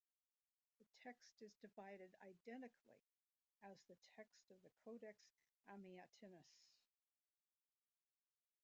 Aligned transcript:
The 0.79 0.85
text 1.03 1.35
is 1.41 1.51
divided 1.61 2.15
identically 2.23 3.03
as 3.61 3.77
the 3.87 3.95
text 4.17 4.49
of 4.49 4.57
the 4.63 4.71
Codex 4.83 5.19
Amiatinus. 5.69 6.49